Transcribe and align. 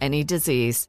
any 0.00 0.24
disease. 0.24 0.88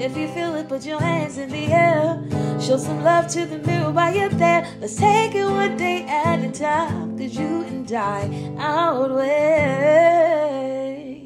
If 0.00 0.16
you 0.16 0.28
feel 0.28 0.54
it, 0.54 0.68
put 0.68 0.86
your 0.86 1.00
hands 1.00 1.38
in 1.38 1.50
the 1.50 1.72
air. 1.72 2.22
Show 2.60 2.76
some 2.76 3.02
love 3.02 3.26
to 3.32 3.44
the 3.46 3.58
mirror 3.58 3.90
while 3.90 4.14
you're 4.14 4.28
there. 4.28 4.64
Let's 4.80 4.94
take 4.94 5.34
it 5.34 5.44
one 5.44 5.76
day 5.76 6.04
at 6.04 6.38
a 6.38 6.52
time. 6.52 7.18
Cause 7.18 7.36
you 7.36 7.62
and 7.64 7.90
I 7.90 8.54
outweigh. 8.58 9.98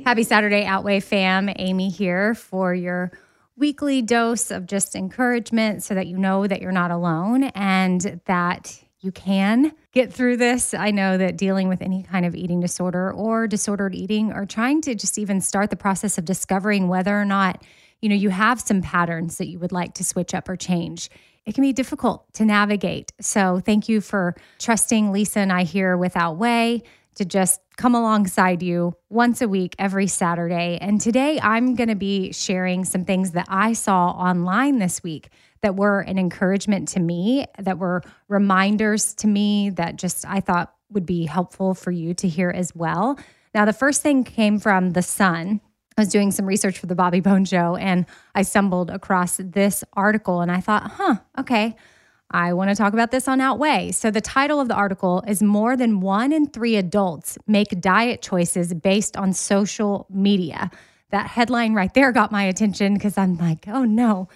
Happy 0.06 0.22
Saturday, 0.22 0.64
Outweigh 0.64 1.00
fam. 1.00 1.50
Amy 1.56 1.90
here 1.90 2.34
for 2.34 2.74
your 2.74 3.12
weekly 3.58 4.00
dose 4.00 4.50
of 4.50 4.64
just 4.66 4.96
encouragement 4.96 5.82
so 5.82 5.94
that 5.94 6.06
you 6.06 6.16
know 6.16 6.46
that 6.46 6.62
you're 6.62 6.72
not 6.72 6.90
alone 6.90 7.44
and 7.54 8.22
that 8.24 8.82
you 9.00 9.12
can 9.12 9.72
get 9.92 10.10
through 10.10 10.38
this. 10.38 10.72
I 10.72 10.92
know 10.92 11.18
that 11.18 11.36
dealing 11.36 11.68
with 11.68 11.82
any 11.82 12.04
kind 12.04 12.24
of 12.24 12.34
eating 12.34 12.60
disorder 12.60 13.12
or 13.12 13.46
disordered 13.46 13.94
eating 13.94 14.32
or 14.32 14.46
trying 14.46 14.80
to 14.82 14.94
just 14.94 15.18
even 15.18 15.42
start 15.42 15.68
the 15.68 15.76
process 15.76 16.16
of 16.16 16.24
discovering 16.24 16.88
whether 16.88 17.20
or 17.20 17.26
not 17.26 17.62
you 18.02 18.08
know 18.08 18.14
you 18.14 18.28
have 18.28 18.60
some 18.60 18.82
patterns 18.82 19.38
that 19.38 19.48
you 19.48 19.58
would 19.60 19.72
like 19.72 19.94
to 19.94 20.04
switch 20.04 20.34
up 20.34 20.48
or 20.48 20.56
change. 20.56 21.08
It 21.46 21.54
can 21.54 21.62
be 21.62 21.72
difficult 21.72 22.32
to 22.34 22.44
navigate. 22.44 23.12
So 23.20 23.60
thank 23.64 23.88
you 23.88 24.00
for 24.00 24.34
trusting 24.58 25.12
lisa 25.12 25.40
and 25.40 25.52
i 25.52 25.62
here 25.62 25.96
with 25.96 26.16
Outweigh 26.16 26.82
to 27.14 27.24
just 27.24 27.60
come 27.76 27.94
alongside 27.94 28.62
you 28.62 28.94
once 29.10 29.40
a 29.40 29.48
week 29.48 29.74
every 29.78 30.08
saturday. 30.08 30.78
And 30.80 31.00
today 31.00 31.40
i'm 31.40 31.74
going 31.74 31.88
to 31.88 31.94
be 31.94 32.32
sharing 32.32 32.84
some 32.84 33.04
things 33.04 33.30
that 33.32 33.46
i 33.48 33.72
saw 33.72 34.10
online 34.10 34.78
this 34.78 35.02
week 35.02 35.30
that 35.62 35.76
were 35.76 36.00
an 36.00 36.18
encouragement 36.18 36.88
to 36.88 37.00
me 37.00 37.46
that 37.58 37.78
were 37.78 38.02
reminders 38.28 39.14
to 39.14 39.28
me 39.28 39.70
that 39.70 39.96
just 39.96 40.26
i 40.26 40.40
thought 40.40 40.74
would 40.90 41.06
be 41.06 41.24
helpful 41.24 41.74
for 41.74 41.90
you 41.90 42.14
to 42.14 42.28
hear 42.28 42.50
as 42.50 42.74
well. 42.74 43.18
Now 43.54 43.64
the 43.64 43.72
first 43.72 44.02
thing 44.02 44.24
came 44.24 44.58
from 44.58 44.90
the 44.90 45.02
sun 45.02 45.60
I 45.96 46.00
was 46.00 46.08
doing 46.08 46.30
some 46.30 46.46
research 46.46 46.78
for 46.78 46.86
the 46.86 46.94
Bobby 46.94 47.20
Bones 47.20 47.48
Show 47.48 47.76
and 47.76 48.06
I 48.34 48.42
stumbled 48.42 48.90
across 48.90 49.36
this 49.36 49.84
article 49.92 50.40
and 50.40 50.50
I 50.50 50.60
thought, 50.60 50.92
huh, 50.92 51.16
okay, 51.38 51.76
I 52.30 52.54
want 52.54 52.70
to 52.70 52.74
talk 52.74 52.94
about 52.94 53.10
this 53.10 53.28
on 53.28 53.40
Outweigh. 53.40 53.92
So, 53.92 54.10
the 54.10 54.22
title 54.22 54.58
of 54.58 54.68
the 54.68 54.74
article 54.74 55.22
is 55.28 55.42
More 55.42 55.76
Than 55.76 56.00
One 56.00 56.32
in 56.32 56.46
Three 56.48 56.76
Adults 56.76 57.36
Make 57.46 57.78
Diet 57.80 58.22
Choices 58.22 58.72
Based 58.72 59.18
on 59.18 59.34
Social 59.34 60.06
Media. 60.08 60.70
That 61.10 61.26
headline 61.26 61.74
right 61.74 61.92
there 61.92 62.10
got 62.10 62.32
my 62.32 62.44
attention 62.44 62.94
because 62.94 63.18
I'm 63.18 63.36
like, 63.36 63.68
oh 63.68 63.84
no, 63.84 64.28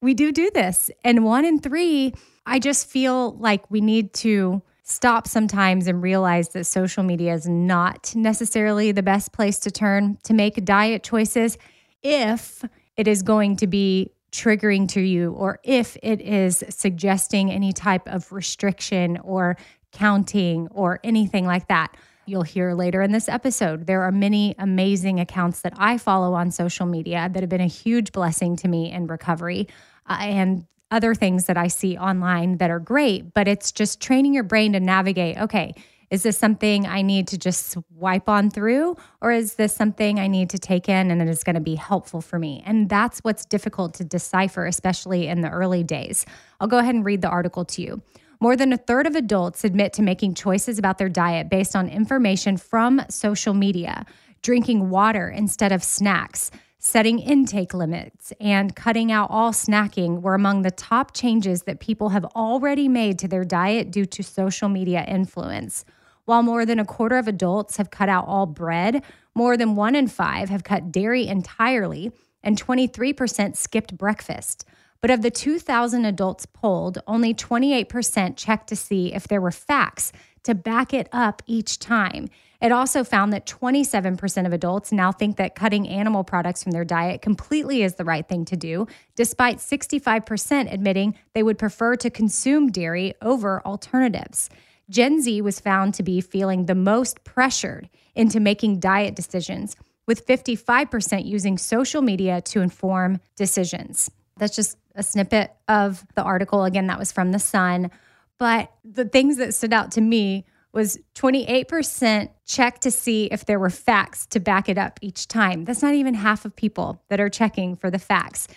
we 0.00 0.14
do 0.14 0.32
do 0.32 0.50
this. 0.52 0.90
And 1.04 1.24
one 1.24 1.44
in 1.44 1.60
three, 1.60 2.14
I 2.44 2.58
just 2.58 2.88
feel 2.88 3.36
like 3.36 3.70
we 3.70 3.80
need 3.80 4.12
to 4.14 4.62
stop 4.84 5.26
sometimes 5.26 5.86
and 5.86 6.02
realize 6.02 6.50
that 6.50 6.64
social 6.64 7.02
media 7.02 7.32
is 7.32 7.48
not 7.48 8.14
necessarily 8.14 8.92
the 8.92 9.02
best 9.02 9.32
place 9.32 9.58
to 9.60 9.70
turn 9.70 10.18
to 10.22 10.34
make 10.34 10.64
diet 10.64 11.02
choices 11.02 11.58
if 12.02 12.62
it 12.96 13.08
is 13.08 13.22
going 13.22 13.56
to 13.56 13.66
be 13.66 14.12
triggering 14.30 14.86
to 14.88 15.00
you 15.00 15.32
or 15.32 15.58
if 15.64 15.96
it 16.02 16.20
is 16.20 16.62
suggesting 16.68 17.50
any 17.50 17.72
type 17.72 18.06
of 18.06 18.30
restriction 18.30 19.16
or 19.18 19.56
counting 19.92 20.68
or 20.70 21.00
anything 21.02 21.46
like 21.46 21.66
that. 21.68 21.96
You'll 22.26 22.42
hear 22.42 22.74
later 22.74 23.00
in 23.00 23.12
this 23.12 23.28
episode. 23.28 23.86
There 23.86 24.02
are 24.02 24.12
many 24.12 24.54
amazing 24.58 25.18
accounts 25.18 25.62
that 25.62 25.72
I 25.76 25.98
follow 25.98 26.34
on 26.34 26.50
social 26.50 26.84
media 26.84 27.30
that 27.32 27.42
have 27.42 27.50
been 27.50 27.60
a 27.60 27.66
huge 27.66 28.12
blessing 28.12 28.56
to 28.56 28.68
me 28.68 28.90
in 28.90 29.06
recovery. 29.06 29.68
Uh, 30.06 30.16
and 30.20 30.66
other 30.94 31.14
things 31.14 31.46
that 31.46 31.56
I 31.56 31.66
see 31.66 31.98
online 31.98 32.58
that 32.58 32.70
are 32.70 32.78
great, 32.78 33.34
but 33.34 33.48
it's 33.48 33.72
just 33.72 34.00
training 34.00 34.32
your 34.32 34.44
brain 34.44 34.72
to 34.74 34.80
navigate 34.80 35.36
okay, 35.38 35.74
is 36.10 36.22
this 36.22 36.38
something 36.38 36.86
I 36.86 37.02
need 37.02 37.26
to 37.28 37.38
just 37.38 37.72
swipe 37.72 38.28
on 38.28 38.48
through, 38.48 38.96
or 39.20 39.32
is 39.32 39.54
this 39.54 39.74
something 39.74 40.20
I 40.20 40.28
need 40.28 40.50
to 40.50 40.58
take 40.58 40.88
in 40.88 41.10
and 41.10 41.20
it 41.20 41.28
is 41.28 41.42
going 41.42 41.54
to 41.54 41.60
be 41.60 41.74
helpful 41.74 42.20
for 42.20 42.38
me? 42.38 42.62
And 42.64 42.88
that's 42.88 43.18
what's 43.20 43.44
difficult 43.44 43.94
to 43.94 44.04
decipher, 44.04 44.64
especially 44.66 45.26
in 45.26 45.40
the 45.40 45.50
early 45.50 45.82
days. 45.82 46.24
I'll 46.60 46.68
go 46.68 46.78
ahead 46.78 46.94
and 46.94 47.04
read 47.04 47.22
the 47.22 47.28
article 47.28 47.64
to 47.64 47.82
you. 47.82 48.00
More 48.40 48.54
than 48.54 48.72
a 48.72 48.76
third 48.76 49.08
of 49.08 49.16
adults 49.16 49.64
admit 49.64 49.92
to 49.94 50.02
making 50.02 50.34
choices 50.34 50.78
about 50.78 50.98
their 50.98 51.08
diet 51.08 51.48
based 51.48 51.74
on 51.74 51.88
information 51.88 52.58
from 52.58 53.02
social 53.08 53.54
media, 53.54 54.06
drinking 54.42 54.90
water 54.90 55.28
instead 55.28 55.72
of 55.72 55.82
snacks, 55.82 56.52
setting 56.84 57.18
intake 57.18 57.72
limits, 57.72 58.30
and 58.38 58.76
cutting 58.76 59.10
out 59.10 59.30
all 59.30 59.52
snacking 59.52 60.20
were 60.20 60.34
among 60.34 60.60
the 60.60 60.70
top 60.70 61.14
changes 61.14 61.62
that 61.62 61.80
people 61.80 62.10
have 62.10 62.26
already 62.36 62.88
made 62.88 63.18
to 63.18 63.26
their 63.26 63.42
diet 63.42 63.90
due 63.90 64.04
to 64.04 64.22
social 64.22 64.68
media 64.68 65.02
influence. 65.08 65.86
While 66.26 66.42
more 66.42 66.66
than 66.66 66.78
a 66.78 66.84
quarter 66.84 67.16
of 67.16 67.26
adults 67.26 67.78
have 67.78 67.90
cut 67.90 68.10
out 68.10 68.28
all 68.28 68.44
bread, 68.44 69.02
more 69.34 69.56
than 69.56 69.76
one 69.76 69.94
in 69.94 70.08
five 70.08 70.50
have 70.50 70.62
cut 70.62 70.92
dairy 70.92 71.26
entirely, 71.26 72.12
and 72.42 72.62
23% 72.62 73.56
skipped 73.56 73.96
breakfast. 73.96 74.66
But 75.00 75.10
of 75.10 75.22
the 75.22 75.30
2,000 75.30 76.04
adults 76.04 76.44
polled, 76.44 76.98
only 77.06 77.32
28% 77.32 78.36
checked 78.36 78.68
to 78.68 78.76
see 78.76 79.14
if 79.14 79.26
there 79.26 79.40
were 79.40 79.50
facts 79.50 80.12
to 80.44 80.54
back 80.54 80.94
it 80.94 81.08
up 81.12 81.42
each 81.46 81.78
time. 81.78 82.28
It 82.60 82.72
also 82.72 83.04
found 83.04 83.32
that 83.32 83.44
27% 83.44 84.46
of 84.46 84.52
adults 84.52 84.90
now 84.90 85.12
think 85.12 85.36
that 85.36 85.54
cutting 85.54 85.86
animal 85.86 86.24
products 86.24 86.62
from 86.62 86.72
their 86.72 86.84
diet 86.84 87.20
completely 87.20 87.82
is 87.82 87.96
the 87.96 88.06
right 88.06 88.26
thing 88.26 88.46
to 88.46 88.56
do, 88.56 88.86
despite 89.16 89.58
65% 89.58 90.72
admitting 90.72 91.14
they 91.34 91.42
would 91.42 91.58
prefer 91.58 91.96
to 91.96 92.08
consume 92.08 92.70
dairy 92.70 93.14
over 93.20 93.60
alternatives. 93.66 94.48
Gen 94.88 95.20
Z 95.20 95.42
was 95.42 95.60
found 95.60 95.94
to 95.94 96.02
be 96.02 96.20
feeling 96.20 96.66
the 96.66 96.74
most 96.74 97.24
pressured 97.24 97.88
into 98.14 98.40
making 98.40 98.80
diet 98.80 99.14
decisions, 99.14 99.76
with 100.06 100.26
55% 100.26 101.26
using 101.26 101.58
social 101.58 102.02
media 102.02 102.40
to 102.42 102.60
inform 102.60 103.20
decisions. 103.36 104.10
That's 104.36 104.56
just 104.56 104.76
a 104.94 105.02
snippet 105.02 105.54
of 105.68 106.04
the 106.14 106.22
article. 106.22 106.64
Again, 106.64 106.86
that 106.86 106.98
was 106.98 107.12
from 107.12 107.32
The 107.32 107.38
Sun. 107.38 107.90
But 108.38 108.72
the 108.84 109.04
things 109.04 109.36
that 109.36 109.54
stood 109.54 109.72
out 109.72 109.92
to 109.92 110.00
me 110.00 110.44
was 110.72 110.98
28% 111.14 112.30
check 112.44 112.80
to 112.80 112.90
see 112.90 113.26
if 113.26 113.46
there 113.46 113.60
were 113.60 113.70
facts 113.70 114.26
to 114.26 114.40
back 114.40 114.68
it 114.68 114.76
up 114.76 114.98
each 115.00 115.28
time. 115.28 115.64
That's 115.64 115.82
not 115.82 115.94
even 115.94 116.14
half 116.14 116.44
of 116.44 116.56
people 116.56 117.00
that 117.08 117.20
are 117.20 117.28
checking 117.30 117.76
for 117.76 117.90
the 117.90 117.98
facts. 117.98 118.48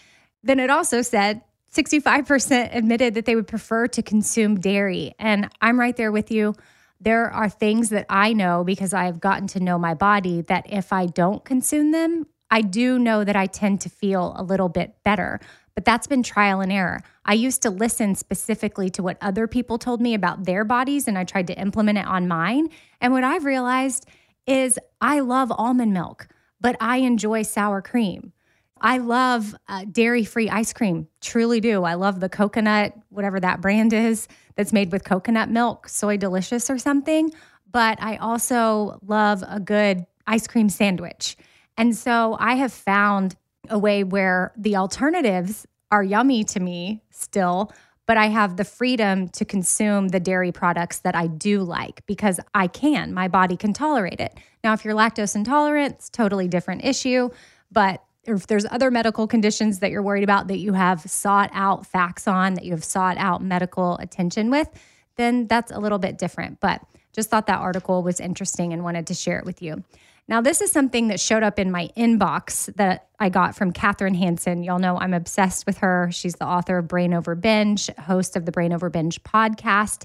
Then 0.44 0.59
it 0.59 0.71
also 0.71 1.03
said 1.03 1.41
65% 1.71 2.75
admitted 2.75 3.13
that 3.13 3.25
they 3.25 3.35
would 3.35 3.47
prefer 3.47 3.88
to 3.88 4.01
consume 4.01 4.59
dairy. 4.59 5.13
And 5.19 5.50
I'm 5.62 5.79
right 5.79 5.95
there 5.95 6.12
with 6.12 6.31
you. 6.31 6.56
There 7.00 7.29
are 7.29 7.50
things 7.50 7.89
that 7.89 8.07
I 8.09 8.33
know 8.33 8.63
because 8.63 8.94
I've 8.94 9.19
gotten 9.19 9.45
to 9.50 9.59
know 9.59 9.77
my 9.77 9.94
body 9.94 10.41
that 10.41 10.65
if 10.74 10.91
I 10.91 11.06
don't 11.06 11.45
consume 11.45 11.91
them, 11.91 12.25
I 12.50 12.62
do 12.62 12.97
know 12.97 13.24
that 13.24 13.35
I 13.35 13.45
tend 13.45 13.81
to 13.81 13.89
feel 13.89 14.33
a 14.35 14.44
little 14.44 14.69
bit 14.69 14.95
better 15.03 15.39
but 15.77 15.85
that's 15.85 16.07
been 16.07 16.24
trial 16.24 16.59
and 16.59 16.71
error. 16.71 17.03
I 17.24 17.35
used 17.35 17.62
to 17.62 17.69
listen 17.69 18.15
specifically 18.15 18.89
to 18.89 19.03
what 19.03 19.15
other 19.21 19.45
people 19.45 19.77
told 19.77 20.01
me 20.01 20.15
about 20.15 20.45
their 20.45 20.65
bodies 20.65 21.07
and 21.07 21.19
I 21.19 21.24
tried 21.24 21.45
to 21.47 21.53
implement 21.53 22.00
it 22.00 22.07
on 22.07 22.27
mine. 22.27 22.69
And 23.00 23.13
what 23.13 23.24
I've 23.24 23.45
realized 23.45 24.07
is 24.47 24.79
I 25.01 25.19
love 25.19 25.51
almond 25.56 25.94
milk, 25.94 26.29
but 26.59 26.77
I 26.79 26.97
enjoy 26.97 27.44
sour 27.44 27.83
cream. 27.83 28.33
I 28.81 28.97
love 28.97 29.53
uh, 29.68 29.85
dairy 29.91 30.24
free 30.25 30.50
ice 30.50 30.74
cream, 30.74 31.09
truly 31.21 31.62
do. 31.62 31.83
I 31.83 31.94
love 31.94 32.21
the 32.21 32.29
coconut, 32.29 32.94
whatever 33.09 33.39
that 33.39 33.62
brand 33.62 33.94
is, 33.94 34.27
that's 34.56 34.74
made 34.74 34.91
with 34.91 35.03
coconut 35.03 35.51
milk, 35.51 35.89
So 35.89 36.18
Delicious 36.18 36.71
or 36.71 36.79
something. 36.79 37.31
But 37.69 38.01
I 38.01 38.18
also 38.18 38.97
love 39.06 39.44
a 39.47 39.59
good 39.59 40.07
ice 40.25 40.47
cream 40.47 40.69
sandwich. 40.69 41.38
And 41.77 41.95
so 41.95 42.35
I 42.39 42.56
have 42.56 42.74
found 42.74 43.35
a 43.69 43.80
way 43.80 44.04
where 44.04 44.52
the 44.58 44.75
alternatives 44.75 45.66
are 45.92 46.04
yummy 46.04 46.44
to 46.44 46.60
me 46.60 47.04
still, 47.12 47.72
but 48.06 48.18
I 48.18 48.28
have 48.28 48.56
the 48.58 48.64
freedom 48.64 49.28
to 49.30 49.46
consume 49.46 50.10
the 50.10 50.19
dairy 50.19 50.52
products 50.52 51.00
that 51.00 51.16
I 51.16 51.28
do 51.28 51.64
like 51.64 52.06
because 52.06 52.40
I 52.54 52.68
can. 52.68 53.14
My 53.14 53.28
body 53.28 53.58
can 53.58 53.74
tolerate 53.74 54.19
it. 54.19 54.34
Now, 54.64 54.74
if 54.74 54.86
you're 54.86 54.94
lactose 54.94 55.36
intolerant, 55.36 55.96
it's 55.96 56.10
totally 56.10 56.48
different 56.48 56.86
issue. 56.86 57.30
But 57.72 58.04
if 58.24 58.48
there's 58.48 58.66
other 58.66 58.92
medical 58.92 59.28
conditions 59.28 59.80
that 59.80 59.92
you're 59.92 60.02
worried 60.02 60.24
about 60.24 60.48
that 60.48 60.60
you 60.60 60.74
have 60.74 61.02
sought 61.02 61.50
out 61.54 61.86
facts 61.86 62.28
on, 62.28 62.56
that 62.56 62.66
you 62.66 62.72
have 62.72 62.84
sought 62.84 63.18
out 63.18 63.42
medical 63.42 63.98
attention 63.98 64.50
with, 64.50 64.70
then 65.16 65.48
that's 65.48 65.72
a 65.72 65.80
little 65.80 66.00
bit 66.00 66.18
different. 66.18 66.60
But 66.60 66.81
just 67.13 67.30
thought 67.30 67.48
that 67.48 67.60
article 67.60 68.04
was 68.04 68.20
interesting 68.20 68.74
and 68.74 68.84
wanted 68.84 69.08
to 69.08 69.13
share 69.13 69.40
it 69.40 69.46
with 69.46 69.62
you. 69.62 69.84
Now, 70.29 70.41
this 70.41 70.59
is 70.59 70.71
something 70.71 71.07
that 71.07 71.21
showed 71.21 71.44
up 71.44 71.57
in 71.57 71.71
my 71.71 71.89
inbox 71.95 72.74
that 72.75 73.07
I 73.18 73.29
got 73.29 73.56
from 73.56 73.71
Kathryn 73.71 74.15
Hansen. 74.15 74.62
Y'all 74.62 74.77
know 74.77 74.97
I'm 74.97 75.13
obsessed 75.13 75.65
with 75.65 75.77
her. 75.77 76.09
She's 76.12 76.35
the 76.35 76.45
author 76.45 76.77
of 76.77 76.88
Brain 76.89 77.13
Over 77.13 77.33
Binge, 77.33 77.89
host 77.97 78.35
of 78.35 78.45
the 78.45 78.51
Brain 78.51 78.74
Over 78.74 78.89
Binge 78.89 79.24
podcast, 79.24 80.03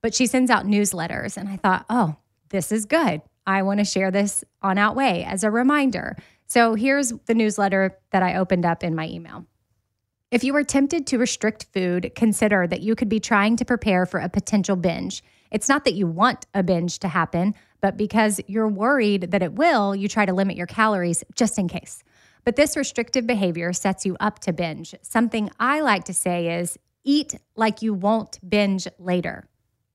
but 0.00 0.14
she 0.14 0.26
sends 0.26 0.50
out 0.50 0.64
newsletters. 0.64 1.36
And 1.36 1.48
I 1.48 1.56
thought, 1.56 1.86
oh, 1.90 2.14
this 2.50 2.70
is 2.70 2.86
good. 2.86 3.20
I 3.46 3.62
want 3.62 3.78
to 3.78 3.84
share 3.84 4.12
this 4.12 4.44
on 4.62 4.78
Outweigh 4.78 5.24
as 5.24 5.42
a 5.42 5.50
reminder. 5.50 6.16
So 6.46 6.74
here's 6.74 7.12
the 7.26 7.34
newsletter 7.34 7.98
that 8.12 8.22
I 8.22 8.36
opened 8.36 8.64
up 8.64 8.84
in 8.84 8.94
my 8.94 9.08
email. 9.08 9.44
If 10.30 10.44
you 10.44 10.54
are 10.56 10.64
tempted 10.64 11.06
to 11.08 11.18
restrict 11.18 11.66
food, 11.72 12.12
consider 12.14 12.66
that 12.68 12.80
you 12.80 12.94
could 12.94 13.08
be 13.08 13.20
trying 13.20 13.56
to 13.56 13.64
prepare 13.64 14.06
for 14.06 14.20
a 14.20 14.28
potential 14.28 14.76
binge. 14.76 15.22
It's 15.50 15.68
not 15.68 15.84
that 15.84 15.94
you 15.94 16.06
want 16.06 16.46
a 16.54 16.62
binge 16.62 16.98
to 17.00 17.08
happen, 17.08 17.54
but 17.84 17.98
because 17.98 18.40
you're 18.46 18.66
worried 18.66 19.32
that 19.32 19.42
it 19.42 19.52
will, 19.52 19.94
you 19.94 20.08
try 20.08 20.24
to 20.24 20.32
limit 20.32 20.56
your 20.56 20.66
calories 20.66 21.22
just 21.34 21.58
in 21.58 21.68
case. 21.68 22.02
But 22.42 22.56
this 22.56 22.78
restrictive 22.78 23.26
behavior 23.26 23.74
sets 23.74 24.06
you 24.06 24.16
up 24.20 24.38
to 24.38 24.54
binge. 24.54 24.94
Something 25.02 25.50
I 25.60 25.82
like 25.82 26.04
to 26.04 26.14
say 26.14 26.58
is 26.60 26.78
eat 27.04 27.34
like 27.56 27.82
you 27.82 27.92
won't 27.92 28.38
binge 28.48 28.88
later. 28.98 29.46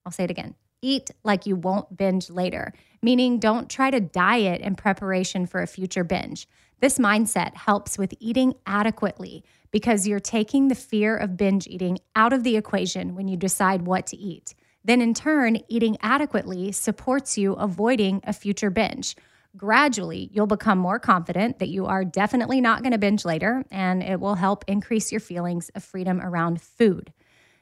I'll 0.06 0.12
say 0.12 0.26
it 0.26 0.30
again 0.30 0.54
eat 0.84 1.10
like 1.24 1.48
you 1.48 1.56
won't 1.56 1.98
binge 1.98 2.30
later, 2.30 2.74
meaning 3.02 3.40
don't 3.40 3.72
try 3.72 3.90
to 3.90 4.00
diet 4.00 4.62
in 4.62 4.76
preparation 4.76 5.48
for 5.48 5.64
a 5.64 5.68
future 5.68 6.04
binge. 6.04 6.48
This 6.82 7.00
mindset 7.00 7.56
helps 7.56 7.98
with 7.98 8.14
eating 8.20 8.54
adequately 8.68 9.44
because 9.72 10.08
you're 10.08 10.20
taking 10.20 10.68
the 10.68 10.76
fear 10.76 11.18
of 11.18 11.38
binge 11.38 11.66
eating 11.66 11.98
out 12.16 12.34
of 12.34 12.44
the 12.44 12.56
equation 12.56 13.16
when 13.16 13.28
you 13.28 13.36
decide 13.36 13.82
what 13.82 14.06
to 14.06 14.16
eat 14.18 14.54
then 14.84 15.02
in 15.02 15.14
turn, 15.14 15.58
eating 15.68 15.98
adequately 16.02 16.72
supports 16.72 17.38
you 17.38 17.54
avoiding 17.54 18.22
a 18.24 18.34
future 18.34 18.70
binge. 18.70 19.16
Gradually, 19.58 20.30
you'll 20.32 20.48
become 20.48 20.78
more 20.78 21.00
confident 21.00 21.60
that 21.60 21.70
you 21.70 21.86
are 21.86 22.06
definitely 22.06 22.62
not 22.62 22.82
going 22.82 22.92
to 22.92 22.98
binge 22.98 23.26
later, 23.26 23.66
and 23.72 24.04
it 24.04 24.20
will 24.20 24.36
help 24.36 24.64
increase 24.68 25.12
your 25.12 25.22
feelings 25.22 25.70
of 25.76 25.84
freedom 25.84 26.22
around 26.22 26.62
food. 26.62 27.12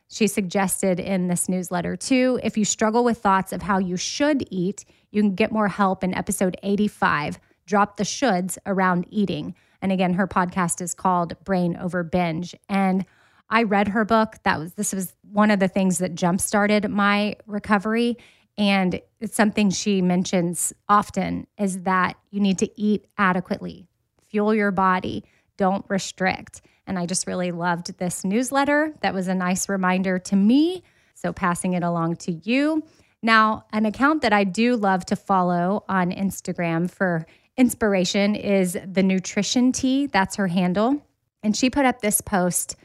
She 0.09 0.27
suggested 0.27 0.99
in 0.99 1.27
this 1.27 1.49
newsletter 1.49 1.95
too 1.95 2.39
if 2.43 2.57
you 2.57 2.65
struggle 2.65 3.03
with 3.03 3.17
thoughts 3.17 3.51
of 3.51 3.61
how 3.61 3.77
you 3.77 3.97
should 3.97 4.47
eat, 4.49 4.85
you 5.11 5.21
can 5.21 5.35
get 5.35 5.51
more 5.51 5.67
help 5.67 6.03
in 6.03 6.13
episode 6.13 6.57
85 6.63 7.39
Drop 7.65 7.97
the 7.97 8.03
Shoulds 8.03 8.57
Around 8.65 9.07
Eating. 9.09 9.53
And 9.81 9.91
again, 9.91 10.13
her 10.13 10.27
podcast 10.27 10.81
is 10.81 10.93
called 10.93 11.33
Brain 11.43 11.75
Over 11.75 12.03
Binge. 12.03 12.55
And 12.69 13.05
I 13.49 13.63
read 13.63 13.89
her 13.89 14.05
book. 14.05 14.37
That 14.43 14.59
was 14.59 14.73
this 14.73 14.93
was 14.93 15.13
one 15.31 15.51
of 15.51 15.59
the 15.59 15.67
things 15.67 15.97
that 15.99 16.15
jump 16.15 16.41
started 16.41 16.89
my 16.89 17.35
recovery. 17.45 18.17
And 18.57 19.01
it's 19.19 19.35
something 19.35 19.69
she 19.69 20.01
mentions 20.01 20.73
often 20.89 21.47
is 21.57 21.81
that 21.81 22.17
you 22.31 22.39
need 22.39 22.57
to 22.59 22.81
eat 22.81 23.05
adequately, 23.17 23.87
fuel 24.29 24.53
your 24.53 24.71
body, 24.71 25.23
don't 25.57 25.85
restrict. 25.89 26.61
And 26.87 26.97
I 26.97 27.05
just 27.05 27.27
really 27.27 27.51
loved 27.51 27.97
this 27.97 28.23
newsletter. 28.23 28.93
That 29.01 29.13
was 29.13 29.27
a 29.27 29.35
nice 29.35 29.69
reminder 29.69 30.17
to 30.19 30.35
me. 30.35 30.83
So 31.13 31.33
passing 31.33 31.73
it 31.73 31.83
along 31.83 32.17
to 32.17 32.31
you. 32.31 32.83
Now, 33.21 33.65
an 33.73 33.85
account 33.85 34.21
that 34.21 34.33
I 34.33 34.43
do 34.43 34.75
love 34.75 35.05
to 35.07 35.15
follow 35.15 35.83
on 35.89 36.11
Instagram 36.11 36.89
for 36.89 37.25
inspiration 37.57 38.35
is 38.35 38.77
the 38.85 39.03
Nutrition 39.03 39.71
Tea. 39.71 40.05
That's 40.07 40.35
her 40.35 40.47
handle. 40.47 41.03
And 41.43 41.55
she 41.55 41.69
put 41.69 41.85
up 41.85 42.01
this 42.01 42.21
post 42.21 42.75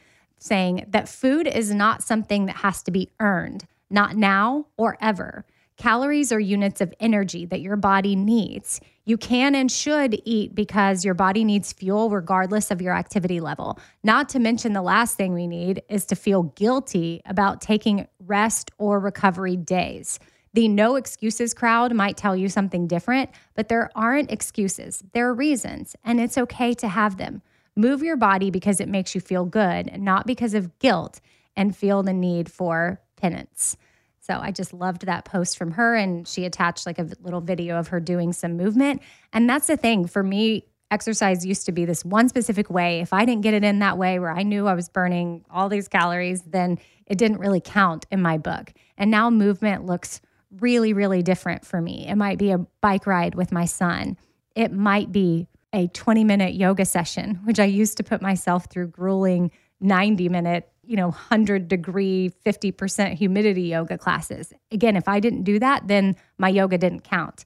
saying 0.42 0.86
that 0.88 1.08
food 1.08 1.46
is 1.46 1.72
not 1.72 2.02
something 2.02 2.46
that 2.46 2.56
has 2.56 2.82
to 2.82 2.90
be 2.90 3.10
earned, 3.20 3.64
not 3.90 4.16
now 4.16 4.66
or 4.76 4.96
ever. 5.00 5.44
Calories 5.76 6.32
are 6.32 6.40
units 6.40 6.80
of 6.80 6.92
energy 7.00 7.46
that 7.46 7.60
your 7.60 7.76
body 7.76 8.14
needs. 8.14 8.80
You 9.04 9.16
can 9.16 9.54
and 9.54 9.70
should 9.70 10.20
eat 10.24 10.54
because 10.54 11.04
your 11.04 11.14
body 11.14 11.44
needs 11.44 11.72
fuel 11.72 12.10
regardless 12.10 12.70
of 12.70 12.82
your 12.82 12.94
activity 12.94 13.40
level. 13.40 13.78
Not 14.04 14.28
to 14.30 14.38
mention, 14.38 14.74
the 14.74 14.82
last 14.82 15.16
thing 15.16 15.32
we 15.32 15.46
need 15.46 15.82
is 15.88 16.04
to 16.06 16.14
feel 16.14 16.44
guilty 16.44 17.22
about 17.24 17.60
taking 17.60 18.06
rest 18.20 18.70
or 18.78 19.00
recovery 19.00 19.56
days. 19.56 20.20
The 20.54 20.68
no 20.68 20.96
excuses 20.96 21.54
crowd 21.54 21.94
might 21.94 22.16
tell 22.16 22.36
you 22.36 22.48
something 22.48 22.86
different, 22.86 23.30
but 23.54 23.68
there 23.68 23.90
aren't 23.94 24.30
excuses. 24.30 25.02
There 25.14 25.28
are 25.28 25.34
reasons, 25.34 25.96
and 26.04 26.20
it's 26.20 26.36
okay 26.36 26.74
to 26.74 26.88
have 26.88 27.16
them. 27.16 27.42
Move 27.76 28.02
your 28.02 28.16
body 28.16 28.50
because 28.50 28.80
it 28.80 28.88
makes 28.88 29.14
you 29.14 29.20
feel 29.20 29.44
good, 29.44 29.98
not 29.98 30.26
because 30.26 30.54
of 30.54 30.78
guilt 30.78 31.20
and 31.56 31.76
feel 31.76 32.02
the 32.02 32.12
need 32.12 32.50
for 32.50 33.00
penance. 33.16 33.76
So 34.20 34.34
I 34.34 34.52
just 34.52 34.72
loved 34.72 35.06
that 35.06 35.24
post 35.24 35.58
from 35.58 35.72
her. 35.72 35.94
And 35.94 36.26
she 36.28 36.44
attached 36.44 36.86
like 36.86 36.98
a 36.98 37.08
little 37.20 37.40
video 37.40 37.78
of 37.78 37.88
her 37.88 38.00
doing 38.00 38.32
some 38.32 38.56
movement. 38.56 39.02
And 39.32 39.48
that's 39.48 39.66
the 39.66 39.76
thing 39.76 40.06
for 40.06 40.22
me 40.22 40.66
exercise 40.92 41.44
used 41.44 41.64
to 41.64 41.72
be 41.72 41.86
this 41.86 42.04
one 42.04 42.28
specific 42.28 42.68
way. 42.68 43.00
If 43.00 43.14
I 43.14 43.24
didn't 43.24 43.42
get 43.42 43.54
it 43.54 43.64
in 43.64 43.78
that 43.78 43.96
way 43.96 44.18
where 44.18 44.30
I 44.30 44.42
knew 44.42 44.66
I 44.66 44.74
was 44.74 44.90
burning 44.90 45.42
all 45.50 45.70
these 45.70 45.88
calories, 45.88 46.42
then 46.42 46.78
it 47.06 47.16
didn't 47.16 47.38
really 47.38 47.62
count 47.62 48.04
in 48.10 48.20
my 48.20 48.36
book. 48.36 48.72
And 48.98 49.10
now 49.10 49.30
movement 49.30 49.86
looks 49.86 50.20
really, 50.60 50.92
really 50.92 51.22
different 51.22 51.64
for 51.64 51.80
me. 51.80 52.06
It 52.06 52.16
might 52.16 52.38
be 52.38 52.50
a 52.50 52.58
bike 52.58 53.06
ride 53.06 53.34
with 53.34 53.52
my 53.52 53.64
son, 53.64 54.18
it 54.54 54.70
might 54.70 55.10
be 55.10 55.48
a 55.72 55.88
20 55.88 56.24
minute 56.24 56.54
yoga 56.54 56.84
session, 56.84 57.40
which 57.44 57.58
I 57.58 57.64
used 57.64 57.96
to 57.96 58.02
put 58.02 58.20
myself 58.20 58.66
through 58.66 58.88
grueling 58.88 59.50
90 59.80 60.28
minute, 60.28 60.70
you 60.84 60.96
know, 60.96 61.08
100 61.08 61.68
degree, 61.68 62.30
50% 62.44 63.14
humidity 63.14 63.62
yoga 63.62 63.98
classes. 63.98 64.52
Again, 64.70 64.96
if 64.96 65.08
I 65.08 65.20
didn't 65.20 65.44
do 65.44 65.58
that, 65.58 65.88
then 65.88 66.16
my 66.38 66.48
yoga 66.48 66.78
didn't 66.78 67.04
count. 67.04 67.44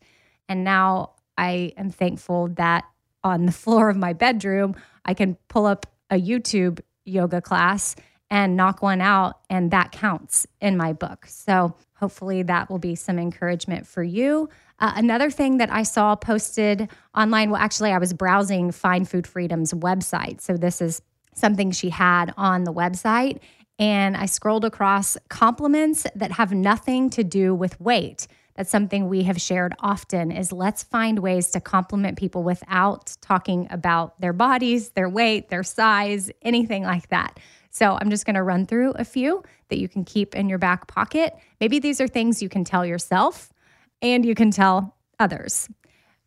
And 0.49 0.65
now 0.65 1.13
I 1.39 1.73
am 1.77 1.91
thankful 1.91 2.49
that 2.57 2.85
on 3.23 3.47
the 3.47 3.53
floor 3.63 3.89
of 3.89 3.97
my 3.97 4.13
bedroom, 4.13 4.75
I 5.05 5.15
can 5.15 5.37
pull 5.49 5.67
up 5.67 5.87
a 6.11 6.21
YouTube 6.21 6.81
yoga 7.05 7.41
class 7.41 7.95
and 8.31 8.57
knock 8.57 8.83
one 8.83 9.01
out, 9.01 9.41
and 9.49 9.71
that 9.71 9.93
counts 9.93 10.47
in 10.61 10.77
my 10.77 10.93
book. 10.93 11.27
So 11.27 11.75
hopefully 11.95 12.43
that 12.43 12.69
will 12.69 12.79
be 12.79 12.95
some 12.95 13.19
encouragement 13.19 13.87
for 13.87 14.03
you. 14.03 14.49
Uh, 14.79 14.93
another 14.97 15.31
thing 15.31 15.59
that 15.59 15.73
I 15.73 15.85
saw 15.85 16.17
posted 16.17 16.89
online, 17.17 17.51
well, 17.51 17.61
actually, 17.61 17.93
I 17.93 17.99
was 17.99 18.13
browsing 18.13 18.73
Find 18.73 19.09
Food 19.09 19.27
Freedom's 19.27 19.73
website. 19.73 20.41
So 20.41 20.57
this 20.57 20.83
is 20.83 21.01
something 21.35 21.71
she 21.71 21.91
had 21.91 22.35
on 22.37 22.65
the 22.65 22.73
website. 22.73 23.41
And 23.79 24.17
I 24.17 24.27
scrolled 24.27 24.65
across 24.65 25.17
compliments 25.29 26.07
that 26.15 26.33
have 26.33 26.53
nothing 26.53 27.11
to 27.11 27.23
do 27.23 27.55
with 27.55 27.81
weight. 27.81 28.27
That's 28.57 28.71
something 28.71 29.09
we 29.09 29.25
have 29.25 29.41
shared 29.41 29.75
often 29.81 30.33
is 30.33 30.51
let's 30.51 30.83
find 30.83 31.19
ways 31.19 31.51
to 31.51 31.61
compliment 31.61 32.19
people 32.19 32.43
without 32.43 33.15
talking 33.21 33.69
about 33.71 34.19
their 34.21 34.33
bodies, 34.33 34.91
their 34.91 35.09
weight, 35.09 35.51
their 35.51 35.63
size, 35.63 36.31
anything 36.41 36.83
like 36.83 37.09
that. 37.11 37.39
So 37.71 37.99
I'm 38.01 38.09
just 38.09 38.25
going 38.25 38.37
to 38.37 38.43
run 38.43 38.65
through 38.65 38.93
a 38.93 39.05
few 39.05 39.43
that 39.69 39.79
you 39.79 39.89
can 39.89 40.05
keep 40.05 40.35
in 40.35 40.49
your 40.49 40.59
back 40.59 40.87
pocket. 40.87 41.35
Maybe 41.61 41.79
these 41.79 42.01
are 42.01 42.09
things 42.09 42.43
you 42.43 42.49
can 42.49 42.65
tell 42.65 42.87
yourself 42.87 43.53
and 44.01 44.25
you 44.25 44.35
can 44.35 44.51
tell 44.51 44.97
others. 45.19 45.69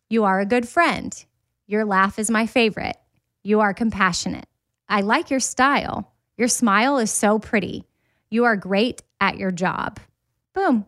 You 0.08 0.24
are 0.24 0.38
a 0.38 0.46
good 0.46 0.68
friend. 0.68 1.12
Your 1.66 1.84
laugh 1.84 2.18
is 2.18 2.30
my 2.30 2.46
favorite. 2.46 2.96
You 3.42 3.60
are 3.60 3.74
compassionate. 3.74 4.46
I 4.88 5.00
like 5.00 5.30
your 5.30 5.40
style. 5.40 6.12
Your 6.36 6.48
smile 6.48 6.98
is 6.98 7.10
so 7.10 7.40
pretty. 7.40 7.86
You 8.30 8.44
are 8.44 8.56
great 8.56 9.02
at 9.20 9.36
your 9.36 9.50
job. 9.50 9.98
Boom. 10.54 10.86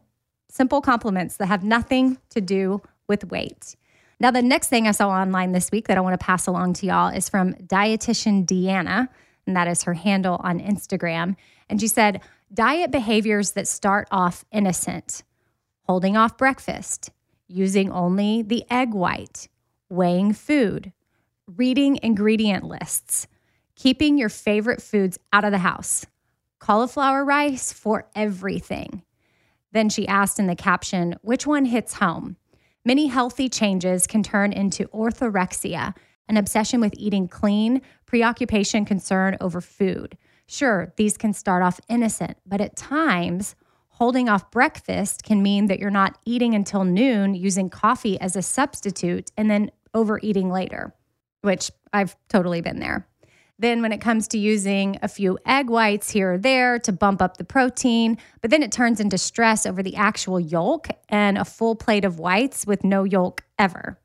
Simple 0.52 0.82
compliments 0.82 1.38
that 1.38 1.46
have 1.46 1.64
nothing 1.64 2.18
to 2.28 2.42
do 2.42 2.82
with 3.08 3.30
weight. 3.30 3.74
Now, 4.20 4.30
the 4.30 4.42
next 4.42 4.68
thing 4.68 4.86
I 4.86 4.90
saw 4.90 5.08
online 5.08 5.52
this 5.52 5.70
week 5.70 5.88
that 5.88 5.96
I 5.96 6.02
want 6.02 6.12
to 6.12 6.22
pass 6.22 6.46
along 6.46 6.74
to 6.74 6.86
y'all 6.86 7.08
is 7.08 7.30
from 7.30 7.54
dietitian 7.54 8.44
Deanna, 8.44 9.08
and 9.46 9.56
that 9.56 9.66
is 9.66 9.84
her 9.84 9.94
handle 9.94 10.38
on 10.44 10.60
Instagram. 10.60 11.36
And 11.70 11.80
she 11.80 11.88
said, 11.88 12.20
Diet 12.52 12.90
behaviors 12.90 13.52
that 13.52 13.66
start 13.66 14.08
off 14.10 14.44
innocent 14.52 15.22
holding 15.84 16.18
off 16.18 16.36
breakfast, 16.36 17.08
using 17.48 17.90
only 17.90 18.42
the 18.42 18.64
egg 18.70 18.92
white, 18.92 19.48
weighing 19.88 20.34
food, 20.34 20.92
reading 21.46 21.98
ingredient 22.02 22.62
lists, 22.62 23.26
keeping 23.74 24.18
your 24.18 24.28
favorite 24.28 24.82
foods 24.82 25.18
out 25.32 25.44
of 25.44 25.50
the 25.50 25.58
house, 25.58 26.04
cauliflower 26.58 27.24
rice 27.24 27.72
for 27.72 28.06
everything. 28.14 29.02
Then 29.72 29.88
she 29.88 30.06
asked 30.06 30.38
in 30.38 30.46
the 30.46 30.56
caption, 30.56 31.16
which 31.22 31.46
one 31.46 31.64
hits 31.64 31.94
home? 31.94 32.36
Many 32.84 33.06
healthy 33.06 33.48
changes 33.48 34.06
can 34.06 34.22
turn 34.22 34.52
into 34.52 34.88
orthorexia, 34.88 35.94
an 36.28 36.36
obsession 36.36 36.80
with 36.80 36.94
eating 36.96 37.28
clean, 37.28 37.82
preoccupation, 38.06 38.84
concern 38.84 39.36
over 39.40 39.60
food. 39.60 40.16
Sure, 40.46 40.92
these 40.96 41.16
can 41.16 41.32
start 41.32 41.62
off 41.62 41.80
innocent, 41.88 42.36
but 42.44 42.60
at 42.60 42.76
times, 42.76 43.54
holding 43.88 44.28
off 44.28 44.50
breakfast 44.50 45.22
can 45.22 45.42
mean 45.42 45.66
that 45.66 45.78
you're 45.78 45.90
not 45.90 46.18
eating 46.24 46.54
until 46.54 46.84
noon 46.84 47.34
using 47.34 47.70
coffee 47.70 48.20
as 48.20 48.36
a 48.36 48.42
substitute 48.42 49.30
and 49.36 49.50
then 49.50 49.70
overeating 49.94 50.50
later, 50.50 50.92
which 51.42 51.70
I've 51.92 52.16
totally 52.28 52.60
been 52.60 52.80
there. 52.80 53.06
Then, 53.62 53.80
when 53.80 53.92
it 53.92 54.00
comes 54.00 54.26
to 54.28 54.38
using 54.38 54.98
a 55.02 55.08
few 55.08 55.38
egg 55.46 55.70
whites 55.70 56.10
here 56.10 56.32
or 56.32 56.38
there 56.38 56.80
to 56.80 56.90
bump 56.90 57.22
up 57.22 57.36
the 57.36 57.44
protein, 57.44 58.18
but 58.40 58.50
then 58.50 58.60
it 58.60 58.72
turns 58.72 58.98
into 58.98 59.16
stress 59.16 59.64
over 59.66 59.84
the 59.84 59.94
actual 59.94 60.40
yolk 60.40 60.88
and 61.08 61.38
a 61.38 61.44
full 61.44 61.76
plate 61.76 62.04
of 62.04 62.18
whites 62.18 62.66
with 62.66 62.82
no 62.82 63.04
yolk 63.04 63.44
ever. 63.60 64.00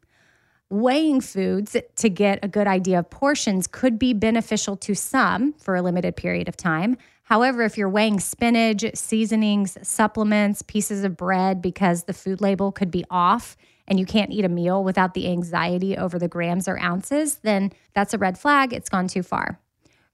Weighing 0.69 1.21
foods 1.21 1.75
to 1.95 2.07
get 2.07 2.37
a 2.43 2.47
good 2.47 2.67
idea 2.67 2.99
of 2.99 3.09
portions 3.09 3.65
could 3.65 3.97
be 3.97 4.13
beneficial 4.13 4.77
to 4.77 4.93
some 4.93 5.53
for 5.53 5.75
a 5.75 5.81
limited 5.81 6.15
period 6.15 6.47
of 6.47 6.55
time. 6.55 6.95
However, 7.23 7.63
if 7.63 7.79
you're 7.79 7.89
weighing 7.89 8.19
spinach, 8.19 8.85
seasonings, 8.93 9.75
supplements, 9.81 10.61
pieces 10.61 11.03
of 11.03 11.17
bread 11.17 11.63
because 11.63 12.03
the 12.03 12.13
food 12.13 12.41
label 12.41 12.71
could 12.71 12.91
be 12.91 13.05
off 13.09 13.57
and 13.87 13.99
you 13.99 14.05
can't 14.05 14.31
eat 14.31 14.45
a 14.45 14.49
meal 14.49 14.83
without 14.83 15.13
the 15.13 15.27
anxiety 15.27 15.97
over 15.97 16.19
the 16.19 16.27
grams 16.27 16.67
or 16.67 16.79
ounces, 16.79 17.37
then 17.37 17.71
that's 17.93 18.13
a 18.13 18.17
red 18.17 18.37
flag. 18.37 18.73
It's 18.73 18.89
gone 18.89 19.07
too 19.07 19.23
far. 19.23 19.59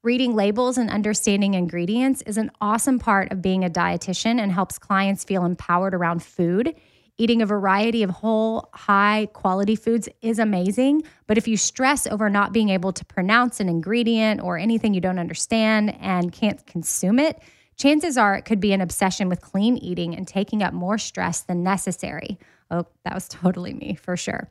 Reading 0.03 0.35
labels 0.35 0.77
and 0.77 0.89
understanding 0.89 1.53
ingredients 1.53 2.21
is 2.23 2.37
an 2.37 2.51
awesome 2.59 2.99
part 2.99 3.31
of 3.31 3.41
being 3.41 3.63
a 3.63 3.69
dietitian 3.69 4.37
and 4.37 4.51
helps 4.51 4.77
clients 4.77 5.23
feel 5.23 5.45
empowered 5.45 5.93
around 5.93 6.21
food. 6.21 6.75
Eating 7.17 7.41
a 7.41 7.45
variety 7.45 8.03
of 8.03 8.09
whole, 8.09 8.69
high 8.73 9.29
quality 9.31 9.77
foods 9.77 10.09
is 10.21 10.39
amazing. 10.39 11.03
But 11.25 11.37
if 11.37 11.47
you 11.47 11.55
stress 11.55 12.05
over 12.05 12.29
not 12.29 12.51
being 12.51 12.67
able 12.69 12.91
to 12.91 13.05
pronounce 13.05 13.61
an 13.61 13.69
ingredient 13.69 14.41
or 14.41 14.57
anything 14.57 14.93
you 14.93 14.99
don't 14.99 15.19
understand 15.19 15.95
and 16.01 16.33
can't 16.33 16.65
consume 16.65 17.17
it, 17.17 17.39
chances 17.77 18.17
are 18.17 18.35
it 18.35 18.43
could 18.43 18.59
be 18.59 18.73
an 18.73 18.81
obsession 18.81 19.29
with 19.29 19.41
clean 19.41 19.77
eating 19.77 20.15
and 20.15 20.27
taking 20.27 20.61
up 20.61 20.73
more 20.73 20.97
stress 20.97 21.41
than 21.41 21.63
necessary. 21.63 22.37
Oh, 22.71 22.85
that 23.05 23.13
was 23.13 23.27
totally 23.29 23.73
me 23.73 23.95
for 23.95 24.17
sure. 24.17 24.49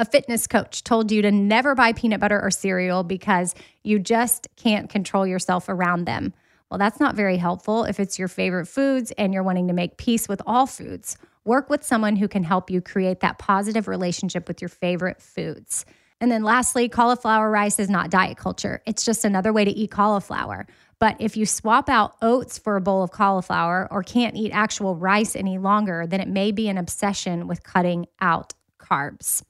A 0.00 0.04
fitness 0.04 0.46
coach 0.46 0.84
told 0.84 1.10
you 1.10 1.22
to 1.22 1.32
never 1.32 1.74
buy 1.74 1.92
peanut 1.92 2.20
butter 2.20 2.40
or 2.40 2.52
cereal 2.52 3.02
because 3.02 3.54
you 3.82 3.98
just 3.98 4.46
can't 4.56 4.88
control 4.88 5.26
yourself 5.26 5.68
around 5.68 6.04
them. 6.04 6.32
Well, 6.70 6.78
that's 6.78 7.00
not 7.00 7.16
very 7.16 7.36
helpful 7.36 7.84
if 7.84 7.98
it's 7.98 8.18
your 8.18 8.28
favorite 8.28 8.66
foods 8.66 9.10
and 9.18 9.34
you're 9.34 9.42
wanting 9.42 9.66
to 9.68 9.74
make 9.74 9.96
peace 9.96 10.28
with 10.28 10.40
all 10.46 10.66
foods. 10.66 11.16
Work 11.44 11.68
with 11.70 11.82
someone 11.82 12.14
who 12.14 12.28
can 12.28 12.44
help 12.44 12.70
you 12.70 12.80
create 12.80 13.20
that 13.20 13.38
positive 13.38 13.88
relationship 13.88 14.46
with 14.46 14.60
your 14.60 14.68
favorite 14.68 15.20
foods. 15.20 15.84
And 16.20 16.30
then 16.30 16.42
lastly, 16.42 16.88
cauliflower 16.88 17.50
rice 17.50 17.78
is 17.78 17.88
not 17.88 18.10
diet 18.10 18.36
culture. 18.36 18.82
It's 18.86 19.04
just 19.04 19.24
another 19.24 19.52
way 19.52 19.64
to 19.64 19.70
eat 19.70 19.90
cauliflower. 19.90 20.66
But 21.00 21.16
if 21.20 21.36
you 21.36 21.46
swap 21.46 21.88
out 21.88 22.16
oats 22.20 22.58
for 22.58 22.76
a 22.76 22.80
bowl 22.80 23.02
of 23.02 23.10
cauliflower 23.10 23.86
or 23.90 24.02
can't 24.02 24.36
eat 24.36 24.50
actual 24.50 24.96
rice 24.96 25.36
any 25.36 25.58
longer, 25.58 26.06
then 26.06 26.20
it 26.20 26.28
may 26.28 26.50
be 26.50 26.68
an 26.68 26.76
obsession 26.76 27.46
with 27.46 27.62
cutting 27.62 28.06
out 28.20 28.54
carbs. 28.78 29.42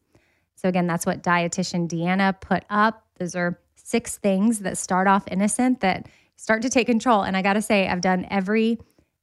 So, 0.56 0.68
again, 0.68 0.86
that's 0.86 1.06
what 1.06 1.22
dietitian 1.22 1.88
Deanna 1.88 2.38
put 2.40 2.64
up. 2.68 3.06
Those 3.18 3.34
are 3.34 3.60
six 3.76 4.18
things 4.18 4.60
that 4.60 4.76
start 4.76 5.06
off 5.06 5.24
innocent 5.30 5.80
that 5.80 6.08
start 6.36 6.62
to 6.62 6.68
take 6.68 6.86
control. 6.86 7.22
And 7.22 7.36
I 7.36 7.42
got 7.42 7.54
to 7.54 7.62
say, 7.62 7.88
I've 7.88 8.00
done 8.00 8.26
every 8.30 8.78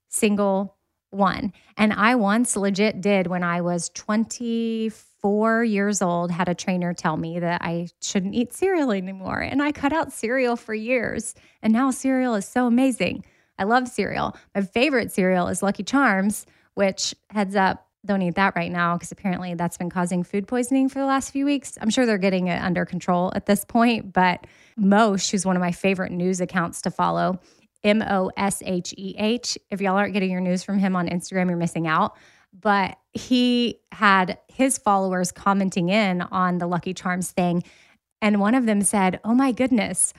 single 0.08 0.76
one. 1.12 1.54
And 1.78 1.94
I 1.94 2.16
once 2.16 2.56
legit 2.56 3.02
did 3.02 3.28
when 3.28 3.44
I 3.44 3.62
was 3.62 3.90
24 3.90 4.92
years 5.64 6.02
old, 6.02 6.32
had 6.32 6.50
a 6.50 6.56
trainer 6.56 6.94
tell 6.94 7.18
me 7.18 7.40
that 7.40 7.62
I 7.62 7.88
shouldn't 8.02 8.36
eat 8.36 8.54
cereal 8.54 8.92
anymore. 8.92 9.40
And 9.40 9.62
I 9.62 9.72
cut 9.72 9.94
out 9.94 10.12
cereal 10.12 10.56
for 10.56 10.74
years. 10.74 11.36
And 11.62 11.74
now 11.74 11.92
cereal 11.92 12.36
is 12.36 12.48
so 12.48 12.68
amazing. 12.68 13.26
I 13.58 13.64
love 13.64 13.88
cereal. 13.88 14.36
My 14.54 14.62
favorite 14.62 15.12
cereal 15.12 15.48
is 15.48 15.64
Lucky 15.64 15.84
Charms, 15.84 16.46
which 16.74 17.16
heads 17.30 17.56
up, 17.56 17.88
don't 18.06 18.22
eat 18.22 18.36
that 18.36 18.56
right 18.56 18.72
now 18.72 18.96
because 18.96 19.12
apparently 19.12 19.56
that's 19.56 19.78
been 19.78 19.90
causing 19.90 20.24
food 20.24 20.48
poisoning 20.48 20.90
for 20.90 21.00
the 21.00 21.06
last 21.06 21.32
few 21.32 21.46
weeks. 21.46 21.78
I'm 21.82 21.90
sure 21.90 22.06
they're 22.06 22.18
getting 22.18 22.48
it 22.48 22.62
under 22.62 22.86
control 22.86 23.32
at 23.36 23.46
this 23.46 23.66
point, 23.66 24.14
but 24.14 24.46
Mosh, 24.78 25.32
who's 25.32 25.46
one 25.46 25.56
of 25.56 25.62
my 25.62 25.72
favorite 25.72 26.12
news 26.12 26.40
accounts 26.40 26.82
to 26.84 26.92
follow, 26.92 27.40
M 27.84 28.02
O 28.02 28.32
S 28.36 28.62
H 28.66 28.94
E 28.98 29.16
H. 29.18 29.58
If 29.70 29.80
y'all 29.82 29.96
aren't 29.96 30.14
getting 30.14 30.32
your 30.32 30.42
news 30.42 30.64
from 30.64 30.80
him 30.80 30.96
on 30.96 31.08
Instagram, 31.08 31.48
you're 31.48 31.58
missing 31.58 31.88
out. 31.88 32.18
But 32.60 32.98
he 33.14 33.80
had 33.92 34.38
his 34.48 34.78
followers 34.78 35.32
commenting 35.32 35.90
in 35.90 36.22
on 36.22 36.58
the 36.58 36.68
Lucky 36.68 36.94
Charms 36.94 37.32
thing. 37.32 37.64
And 38.22 38.40
one 38.40 38.56
of 38.56 38.66
them 38.66 38.82
said, 38.82 39.20
Oh 39.24 39.34
my 39.34 39.52
goodness, 39.52 40.14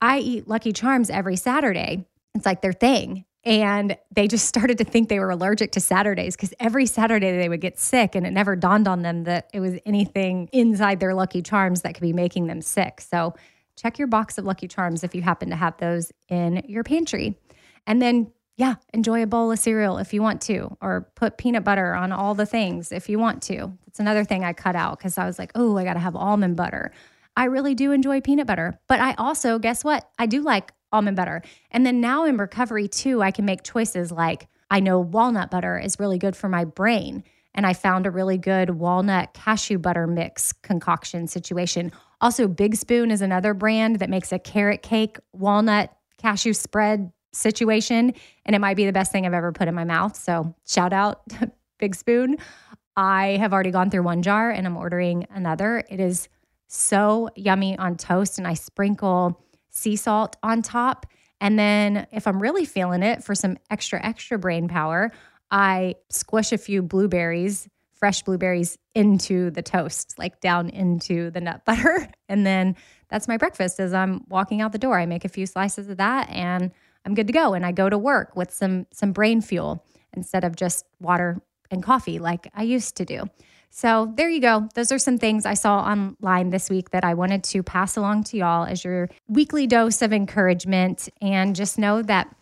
I 0.00 0.18
eat 0.18 0.48
Lucky 0.48 0.72
Charms 0.72 1.10
every 1.10 1.36
Saturday. 1.36 2.06
It's 2.34 2.46
like 2.46 2.62
their 2.62 2.72
thing. 2.72 3.24
And 3.44 3.96
they 4.14 4.28
just 4.28 4.46
started 4.48 4.78
to 4.78 4.84
think 4.84 5.08
they 5.08 5.18
were 5.18 5.30
allergic 5.30 5.72
to 5.72 5.80
Saturdays 5.80 6.36
because 6.36 6.54
every 6.60 6.86
Saturday 6.86 7.36
they 7.36 7.48
would 7.48 7.60
get 7.60 7.78
sick. 7.78 8.14
And 8.14 8.26
it 8.26 8.32
never 8.32 8.56
dawned 8.56 8.88
on 8.88 9.02
them 9.02 9.24
that 9.24 9.50
it 9.52 9.60
was 9.60 9.78
anything 9.84 10.48
inside 10.52 11.00
their 11.00 11.14
Lucky 11.14 11.42
Charms 11.42 11.82
that 11.82 11.94
could 11.94 12.02
be 12.02 12.12
making 12.12 12.46
them 12.46 12.62
sick. 12.62 13.00
So 13.00 13.34
check 13.76 13.98
your 13.98 14.08
box 14.08 14.38
of 14.38 14.44
Lucky 14.44 14.68
Charms 14.68 15.02
if 15.04 15.14
you 15.14 15.22
happen 15.22 15.50
to 15.50 15.56
have 15.56 15.76
those 15.78 16.12
in 16.28 16.62
your 16.68 16.84
pantry. 16.84 17.38
And 17.86 18.00
then, 18.00 18.30
yeah, 18.60 18.74
enjoy 18.92 19.22
a 19.22 19.26
bowl 19.26 19.50
of 19.50 19.58
cereal 19.58 19.96
if 19.96 20.12
you 20.12 20.20
want 20.20 20.42
to, 20.42 20.76
or 20.82 21.10
put 21.14 21.38
peanut 21.38 21.64
butter 21.64 21.94
on 21.94 22.12
all 22.12 22.34
the 22.34 22.44
things 22.44 22.92
if 22.92 23.08
you 23.08 23.18
want 23.18 23.42
to. 23.44 23.72
That's 23.86 24.00
another 24.00 24.22
thing 24.22 24.44
I 24.44 24.52
cut 24.52 24.76
out 24.76 24.98
because 24.98 25.16
I 25.16 25.24
was 25.24 25.38
like, 25.38 25.50
oh, 25.54 25.78
I 25.78 25.84
got 25.84 25.94
to 25.94 25.98
have 25.98 26.14
almond 26.14 26.56
butter. 26.56 26.92
I 27.34 27.44
really 27.44 27.74
do 27.74 27.92
enjoy 27.92 28.20
peanut 28.20 28.46
butter. 28.46 28.78
But 28.86 29.00
I 29.00 29.14
also, 29.14 29.58
guess 29.58 29.82
what? 29.82 30.06
I 30.18 30.26
do 30.26 30.42
like 30.42 30.72
almond 30.92 31.16
butter. 31.16 31.40
And 31.70 31.86
then 31.86 32.02
now 32.02 32.26
in 32.26 32.36
recovery 32.36 32.86
too, 32.86 33.22
I 33.22 33.30
can 33.30 33.46
make 33.46 33.62
choices 33.62 34.12
like 34.12 34.46
I 34.70 34.80
know 34.80 35.00
walnut 35.00 35.50
butter 35.50 35.78
is 35.78 35.98
really 35.98 36.18
good 36.18 36.36
for 36.36 36.50
my 36.50 36.66
brain. 36.66 37.24
And 37.54 37.64
I 37.64 37.72
found 37.72 38.04
a 38.04 38.10
really 38.10 38.36
good 38.36 38.68
walnut 38.68 39.32
cashew 39.32 39.78
butter 39.78 40.06
mix 40.06 40.52
concoction 40.52 41.28
situation. 41.28 41.92
Also, 42.20 42.46
Big 42.46 42.76
Spoon 42.76 43.10
is 43.10 43.22
another 43.22 43.54
brand 43.54 44.00
that 44.00 44.10
makes 44.10 44.32
a 44.32 44.38
carrot 44.38 44.82
cake 44.82 45.16
walnut 45.32 45.96
cashew 46.18 46.52
spread 46.52 47.10
situation. 47.32 48.12
And 48.44 48.56
it 48.56 48.58
might 48.58 48.76
be 48.76 48.86
the 48.86 48.92
best 48.92 49.12
thing 49.12 49.26
I've 49.26 49.34
ever 49.34 49.52
put 49.52 49.68
in 49.68 49.74
my 49.74 49.84
mouth. 49.84 50.16
So, 50.16 50.54
shout 50.66 50.92
out 50.92 51.22
Big 51.78 51.94
Spoon. 51.94 52.36
I 52.96 53.36
have 53.40 53.52
already 53.52 53.70
gone 53.70 53.90
through 53.90 54.02
one 54.02 54.22
jar 54.22 54.50
and 54.50 54.66
I'm 54.66 54.76
ordering 54.76 55.26
another. 55.30 55.84
It 55.88 56.00
is 56.00 56.28
so 56.66 57.28
yummy 57.36 57.78
on 57.78 57.96
toast. 57.96 58.38
And 58.38 58.46
I 58.46 58.54
sprinkle 58.54 59.40
sea 59.70 59.96
salt 59.96 60.36
on 60.42 60.62
top. 60.62 61.06
And 61.40 61.58
then, 61.58 62.06
if 62.12 62.26
I'm 62.26 62.40
really 62.40 62.66
feeling 62.66 63.02
it 63.02 63.24
for 63.24 63.34
some 63.34 63.56
extra, 63.70 64.04
extra 64.04 64.38
brain 64.38 64.68
power, 64.68 65.10
I 65.50 65.94
squish 66.10 66.52
a 66.52 66.58
few 66.58 66.82
blueberries, 66.82 67.68
fresh 67.94 68.22
blueberries, 68.22 68.76
into 68.94 69.50
the 69.50 69.62
toast, 69.62 70.18
like 70.18 70.40
down 70.40 70.68
into 70.68 71.30
the 71.30 71.40
nut 71.40 71.64
butter. 71.66 72.08
And 72.28 72.44
then 72.44 72.76
that's 73.08 73.28
my 73.28 73.36
breakfast 73.36 73.80
as 73.80 73.92
I'm 73.92 74.24
walking 74.28 74.60
out 74.60 74.72
the 74.72 74.78
door. 74.78 74.98
I 74.98 75.06
make 75.06 75.24
a 75.24 75.28
few 75.28 75.46
slices 75.46 75.88
of 75.88 75.96
that 75.98 76.28
and 76.30 76.72
I'm 77.04 77.14
good 77.14 77.26
to 77.26 77.32
go. 77.32 77.54
And 77.54 77.64
I 77.64 77.72
go 77.72 77.88
to 77.88 77.98
work 77.98 78.36
with 78.36 78.52
some 78.52 78.86
some 78.92 79.12
brain 79.12 79.40
fuel 79.40 79.84
instead 80.12 80.44
of 80.44 80.56
just 80.56 80.84
water 81.00 81.40
and 81.70 81.82
coffee 81.82 82.18
like 82.18 82.50
I 82.54 82.62
used 82.62 82.96
to 82.96 83.04
do. 83.04 83.24
So 83.70 84.12
there 84.16 84.28
you 84.28 84.40
go. 84.40 84.68
Those 84.74 84.90
are 84.90 84.98
some 84.98 85.16
things 85.16 85.46
I 85.46 85.54
saw 85.54 85.78
online 85.78 86.50
this 86.50 86.68
week 86.68 86.90
that 86.90 87.04
I 87.04 87.14
wanted 87.14 87.44
to 87.44 87.62
pass 87.62 87.96
along 87.96 88.24
to 88.24 88.36
y'all 88.36 88.66
as 88.66 88.84
your 88.84 89.08
weekly 89.28 89.68
dose 89.68 90.02
of 90.02 90.12
encouragement. 90.12 91.08
And 91.20 91.54
just 91.54 91.78
know 91.78 92.02
that 92.02 92.34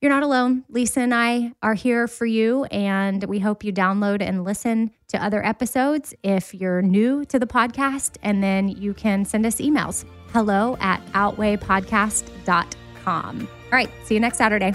you're 0.00 0.10
not 0.10 0.24
alone. 0.24 0.64
Lisa 0.68 1.00
and 1.00 1.14
I 1.14 1.52
are 1.62 1.74
here 1.74 2.08
for 2.08 2.26
you, 2.26 2.64
and 2.64 3.22
we 3.24 3.38
hope 3.38 3.62
you 3.62 3.72
download 3.72 4.20
and 4.20 4.42
listen 4.42 4.90
to 5.06 5.24
other 5.24 5.46
episodes 5.46 6.12
if 6.24 6.52
you're 6.52 6.82
new 6.82 7.24
to 7.26 7.38
the 7.38 7.46
podcast. 7.46 8.16
And 8.24 8.42
then 8.42 8.68
you 8.68 8.94
can 8.94 9.24
send 9.24 9.46
us 9.46 9.60
emails 9.60 10.04
hello 10.32 10.76
at 10.80 11.00
outweighpodcast.com. 11.12 13.61
All 13.72 13.78
right, 13.78 13.90
see 14.04 14.14
you 14.14 14.20
next 14.20 14.36
Saturday. 14.36 14.74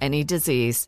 any 0.01 0.23
disease. 0.23 0.87